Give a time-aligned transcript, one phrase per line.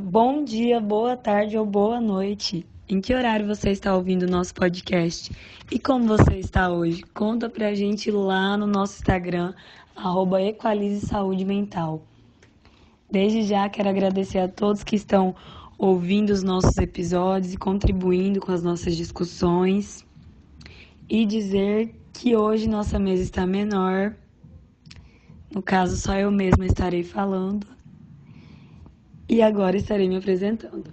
[0.00, 2.64] Bom dia, boa tarde ou boa noite.
[2.88, 5.32] Em que horário você está ouvindo o nosso podcast?
[5.72, 7.02] E como você está hoje?
[7.02, 9.52] Conta pra gente lá no nosso Instagram,
[9.96, 12.00] arroba Equalize Saúde Mental.
[13.10, 15.34] Desde já quero agradecer a todos que estão
[15.76, 20.06] ouvindo os nossos episódios e contribuindo com as nossas discussões.
[21.08, 24.14] E dizer que hoje nossa mesa está menor.
[25.52, 27.77] No caso, só eu mesma estarei falando.
[29.28, 30.90] E agora estarei me apresentando.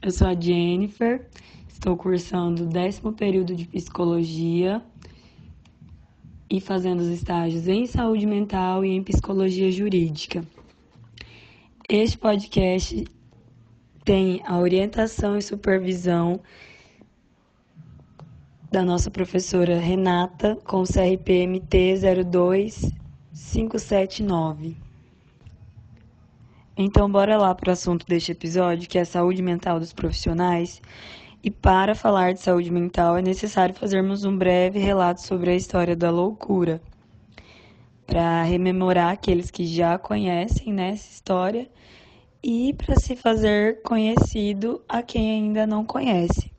[0.00, 1.28] Eu sou a Jennifer,
[1.68, 4.80] estou cursando o décimo período de psicologia
[6.48, 10.42] e fazendo os estágios em saúde mental e em psicologia jurídica.
[11.86, 13.04] Este podcast
[14.02, 16.40] tem a orientação e supervisão
[18.72, 21.96] da nossa professora Renata com CRPMT
[22.30, 24.83] 02579.
[26.76, 30.82] Então, bora lá para o assunto deste episódio, que é a saúde mental dos profissionais.
[31.40, 35.94] E para falar de saúde mental, é necessário fazermos um breve relato sobre a história
[35.94, 36.82] da loucura,
[38.04, 41.70] para rememorar aqueles que já conhecem né, essa história
[42.42, 46.50] e para se fazer conhecido a quem ainda não conhece.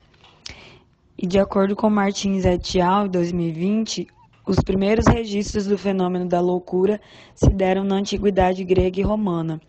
[1.18, 4.06] E de acordo com Martins et al., em 2020,
[4.46, 6.98] os primeiros registros do fenômeno da loucura
[7.34, 9.60] se deram na antiguidade grega e romana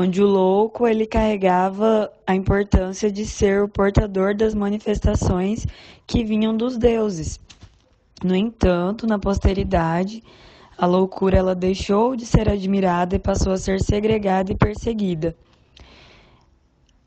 [0.00, 5.66] onde o louco ele carregava a importância de ser o portador das manifestações
[6.06, 7.40] que vinham dos deuses.
[8.22, 10.22] No entanto, na posteridade,
[10.78, 15.36] a loucura ela deixou de ser admirada e passou a ser segregada e perseguida.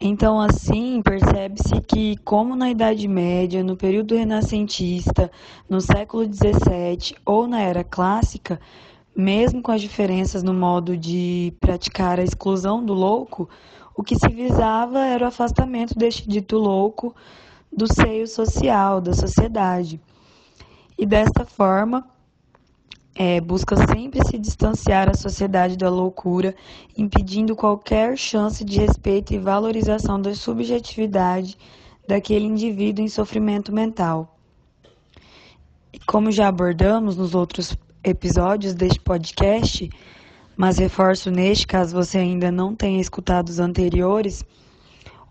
[0.03, 5.31] Então, assim, percebe-se que, como na Idade Média, no período renascentista,
[5.69, 8.59] no século XVII ou na Era Clássica,
[9.15, 13.49] mesmo com as diferenças no modo de praticar a exclusão do louco,
[13.95, 17.13] o que se visava era o afastamento deste dito louco
[17.71, 19.99] do seio social, da sociedade.
[20.97, 22.07] E desta forma,
[23.15, 26.55] é, busca sempre se distanciar a sociedade da loucura,
[26.97, 31.57] impedindo qualquer chance de respeito e valorização da subjetividade
[32.07, 34.37] daquele indivíduo em sofrimento mental.
[35.93, 39.89] E como já abordamos nos outros episódios deste podcast,
[40.55, 44.43] mas reforço neste, caso você ainda não tenha escutado os anteriores,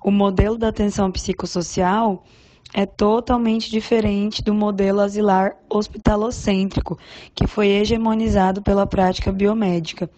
[0.03, 2.25] o modelo da atenção psicossocial
[2.73, 6.99] é totalmente diferente do modelo asilar hospitalocêntrico,
[7.35, 10.09] que foi hegemonizado pela prática biomédica.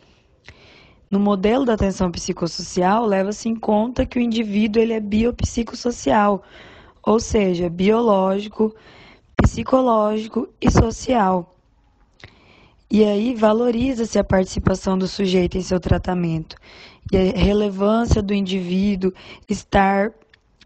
[1.10, 6.42] No modelo da atenção psicossocial, leva-se em conta que o indivíduo ele é biopsicossocial,
[7.04, 8.74] ou seja, biológico,
[9.36, 11.54] psicológico e social.
[12.94, 16.56] E aí valoriza-se a participação do sujeito em seu tratamento
[17.10, 19.10] e a relevância do indivíduo
[19.48, 20.12] estar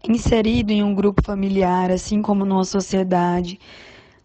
[0.05, 3.57] inserido em um grupo familiar, assim como numa sociedade,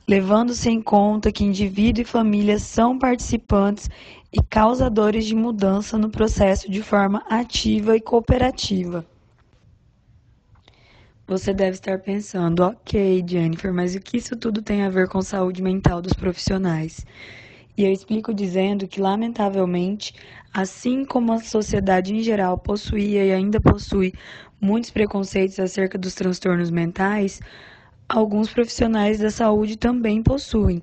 [0.08, 3.88] levando-se em conta que indivíduo e família são participantes
[4.32, 9.06] e causadores de mudança no processo de forma ativa e cooperativa.
[11.28, 15.22] Você deve estar pensando, ok, Jennifer, mas o que isso tudo tem a ver com
[15.22, 17.06] saúde mental dos profissionais?
[17.76, 20.14] E eu explico dizendo que, lamentavelmente,
[20.52, 24.12] assim como a sociedade em geral possuía e ainda possui
[24.60, 27.40] muitos preconceitos acerca dos transtornos mentais,
[28.06, 30.82] alguns profissionais da saúde também possuem.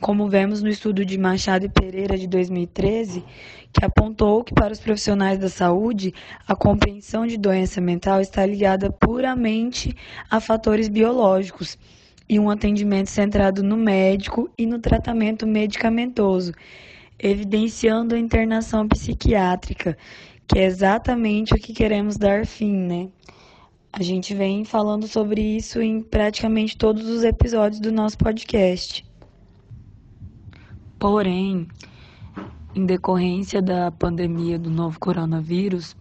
[0.00, 3.24] Como vemos no estudo de Machado e Pereira de 2013,
[3.72, 6.12] que apontou que para os profissionais da saúde,
[6.46, 9.96] a compreensão de doença mental está ligada puramente
[10.28, 11.78] a fatores biológicos
[12.28, 16.52] e um atendimento centrado no médico e no tratamento medicamentoso,
[17.18, 19.96] evidenciando a internação psiquiátrica,
[20.46, 23.08] que é exatamente o que queremos dar fim, né?
[23.92, 29.06] A gente vem falando sobre isso em praticamente todos os episódios do nosso podcast.
[30.98, 31.66] Porém,
[32.74, 35.96] em decorrência da pandemia do novo coronavírus,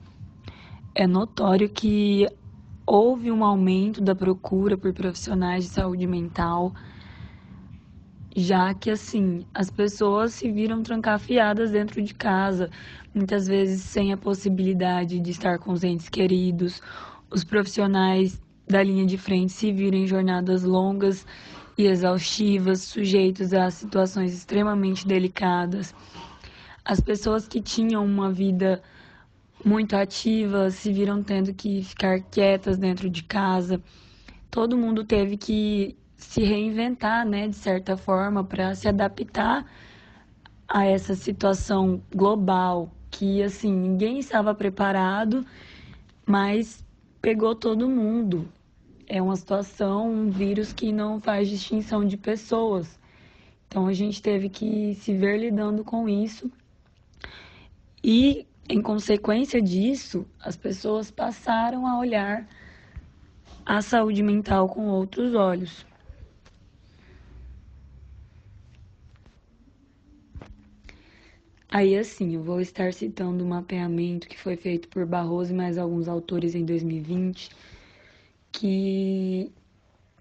[0.94, 2.28] é notório que
[2.86, 6.74] houve um aumento da procura por profissionais de saúde mental,
[8.36, 12.70] já que assim as pessoas se viram trancafiadas dentro de casa,
[13.14, 16.82] muitas vezes sem a possibilidade de estar com os entes queridos.
[17.32, 21.26] Os profissionais da linha de frente se viram em jornadas longas
[21.78, 25.94] e exaustivas, sujeitos a situações extremamente delicadas.
[26.84, 28.82] As pessoas que tinham uma vida
[29.66, 33.82] muito ativas, se viram tendo que ficar quietas dentro de casa.
[34.50, 39.66] Todo mundo teve que se reinventar, né, de certa forma, para se adaptar
[40.68, 45.46] a essa situação global que assim ninguém estava preparado
[46.26, 46.84] mas
[47.22, 48.48] pegou todo mundo.
[49.08, 53.00] É uma situação, um vírus que não faz distinção de pessoas.
[53.68, 56.52] Então a gente teve que se ver lidando com isso.
[58.04, 62.48] E em consequência disso, as pessoas passaram a olhar
[63.66, 65.86] a saúde mental com outros olhos.
[71.70, 75.78] Aí, assim, eu vou estar citando um mapeamento que foi feito por Barroso e mais
[75.78, 77.50] alguns autores em 2020,
[78.52, 79.52] que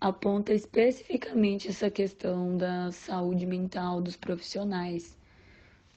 [0.00, 5.16] aponta especificamente essa questão da saúde mental dos profissionais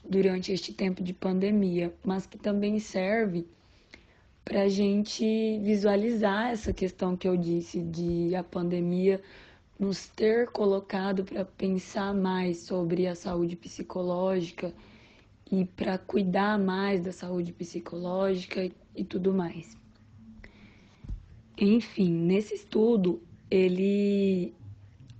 [0.09, 3.45] durante este tempo de pandemia, mas que também serve
[4.43, 9.21] para a gente visualizar essa questão que eu disse de a pandemia
[9.77, 14.73] nos ter colocado para pensar mais sobre a saúde psicológica
[15.51, 19.77] e para cuidar mais da saúde psicológica e, tudo mais.
[21.57, 23.21] Enfim, nesse estudo,
[23.51, 24.53] ele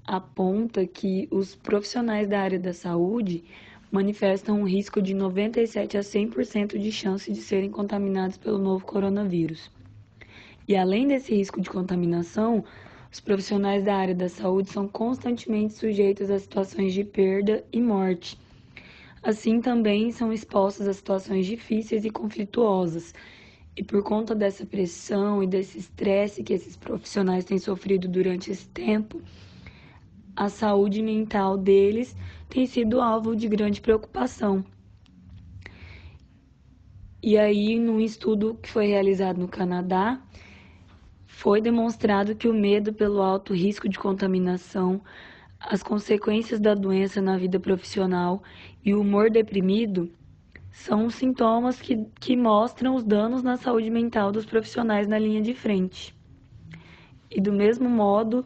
[0.06, 3.44] aponta que os profissionais da área da saúde
[3.92, 9.72] manifestam um risco de 97 a 100% de chance de serem contaminados pelo novo coronavírus.
[10.68, 12.64] E além desse risco de contaminação,
[13.12, 18.38] os profissionais da área da saúde são constantemente sujeitos a situações de perda e morte
[19.28, 23.14] Assim também são expostos a situações difíceis e conflituosas.
[23.76, 28.68] E por conta dessa pressão e desse estresse que esses profissionais têm sofrido durante esse
[28.70, 29.22] tempo,
[30.38, 32.16] a saúde mental deles
[32.48, 34.64] tem sido alvo de grande preocupação.
[37.22, 40.22] E aí, num estudo que foi realizado no Canadá,
[41.26, 45.02] foi demonstrado que o medo pelo alto risco de contaminação
[45.60, 48.44] as consequências da doença na vida profissional
[48.86, 50.12] e o humor deprimido
[50.72, 55.56] são sintomas que, que mostram os danos na saúde mental dos profissionais na linha de
[55.56, 56.16] frente.
[57.32, 58.46] E do mesmo modo,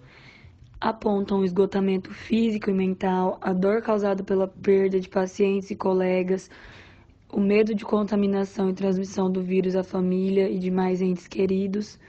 [0.81, 6.49] apontam o esgotamento físico e mental, a dor causada pela perda de pacientes e colegas,
[7.31, 11.99] o medo de contaminação e transmissão do vírus à família e demais entes queridos,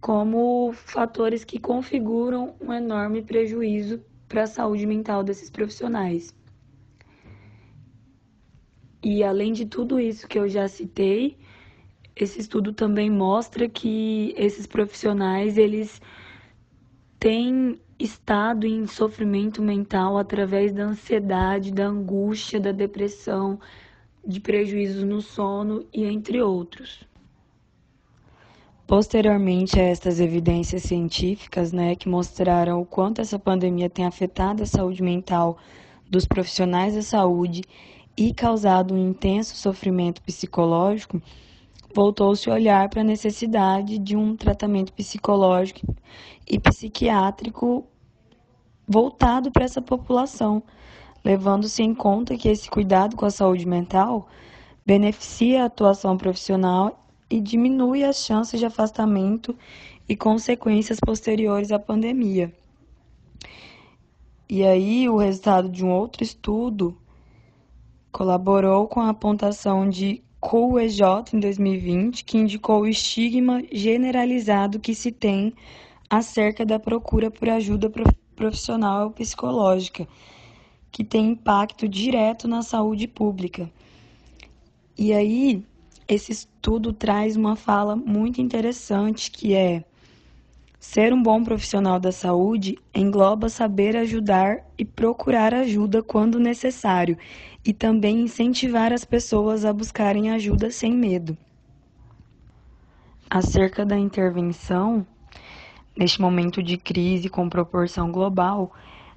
[0.00, 6.34] como fatores que configuram um enorme prejuízo para a saúde mental desses profissionais.
[9.02, 11.36] E além de tudo isso que eu já citei,
[12.16, 16.00] esse estudo também mostra que esses profissionais eles
[17.18, 23.60] têm estado em sofrimento mental através da ansiedade, da angústia, da depressão,
[24.26, 27.06] de prejuízos no sono e entre outros.
[28.86, 34.66] Posteriormente a estas evidências científicas, né, que mostraram o quanto essa pandemia tem afetado a
[34.66, 35.58] saúde mental
[36.08, 37.62] dos profissionais da saúde
[38.16, 41.22] e causado um intenso sofrimento psicológico,
[41.94, 45.94] voltou-se a olhar para a necessidade de um tratamento psicológico
[46.48, 47.86] e psiquiátrico
[48.90, 50.60] voltado para essa população,
[51.24, 54.26] levando-se em conta que esse cuidado com a saúde mental
[54.84, 59.56] beneficia a atuação profissional e diminui as chances de afastamento
[60.08, 62.52] e consequências posteriores à pandemia.
[64.48, 66.98] E aí, o resultado de um outro estudo
[68.10, 71.00] colaborou com a apontação de COUEJ
[71.32, 75.54] em 2020, que indicou o estigma generalizado que se tem
[76.08, 77.88] acerca da procura por ajuda
[78.40, 80.08] profissional psicológica,
[80.90, 83.70] que tem impacto direto na saúde pública.
[84.96, 85.62] E aí,
[86.08, 89.84] esse estudo traz uma fala muito interessante que é
[90.78, 97.18] ser um bom profissional da saúde engloba saber ajudar e procurar ajuda quando necessário
[97.62, 101.36] e também incentivar as pessoas a buscarem ajuda sem medo.
[103.28, 105.06] Acerca da intervenção,
[105.96, 108.72] neste momento de crise com proporção global,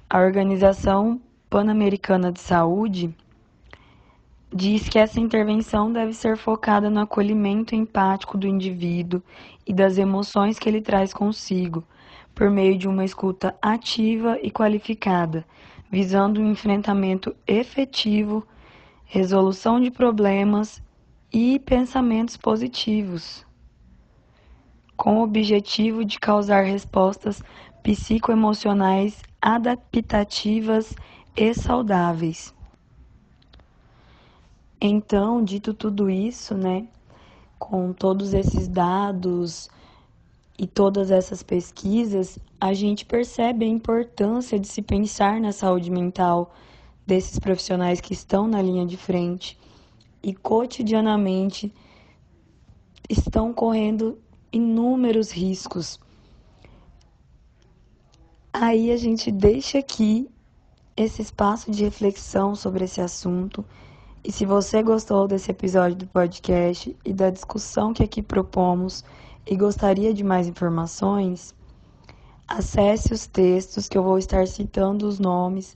[0.08, 3.14] a Organização Pan-Americana de Saúde
[4.52, 9.22] diz que essa intervenção deve ser focada no acolhimento empático do indivíduo
[9.66, 11.84] e das emoções que ele traz consigo,
[12.34, 15.44] por meio de uma escuta ativa e qualificada,
[15.90, 18.46] visando um enfrentamento efetivo,
[19.04, 20.82] resolução de problemas
[21.32, 23.44] e pensamentos positivos,
[24.96, 27.42] com o objetivo de causar respostas
[27.82, 30.94] psicoemocionais adaptativas
[31.36, 32.54] e saudáveis.
[34.80, 36.86] Então, dito tudo isso, né,
[37.58, 39.68] com todos esses dados
[40.58, 46.54] e todas essas pesquisas, a gente percebe a importância de se pensar na saúde mental
[47.06, 49.58] desses profissionais que estão na linha de frente
[50.22, 51.72] e cotidianamente
[53.08, 54.18] estão correndo
[54.54, 55.98] inúmeros riscos.
[58.52, 60.30] Aí a gente deixa aqui
[60.96, 63.64] esse espaço de reflexão sobre esse assunto.
[64.22, 69.04] E se você gostou desse episódio do podcast e da discussão que aqui propomos
[69.44, 71.52] e gostaria de mais informações,
[72.46, 75.74] acesse os textos que eu vou estar citando os nomes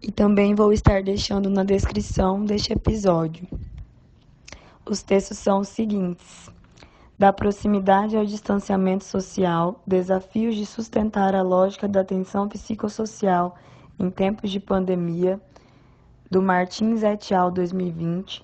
[0.00, 3.46] e também vou estar deixando na descrição deste episódio.
[4.88, 6.49] Os textos são os seguintes:
[7.20, 13.58] Da proximidade ao distanciamento social, desafios de sustentar a lógica da atenção psicossocial
[13.98, 15.38] em tempos de pandemia,
[16.30, 17.50] do Martins et al.
[17.50, 18.42] 2020.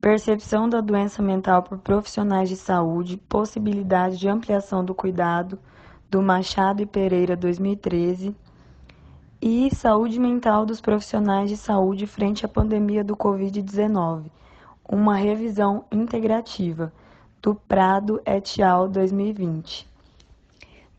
[0.00, 5.58] Percepção da doença mental por profissionais de saúde, possibilidade de ampliação do cuidado,
[6.10, 8.34] do Machado e Pereira 2013.
[9.42, 14.30] E saúde mental dos profissionais de saúde frente à pandemia do Covid-19,
[14.88, 16.92] uma revisão integrativa,
[17.42, 18.88] do Prado et al.
[18.88, 19.86] 2020.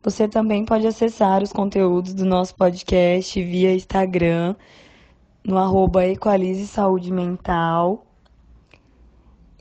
[0.03, 4.55] Você também pode acessar os conteúdos do nosso podcast via Instagram,
[5.43, 8.05] no arroba Equalize Saúde Mental.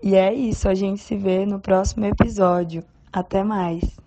[0.03, 2.85] E é isso, a gente se vê no próximo episódio.
[3.11, 4.04] Até mais!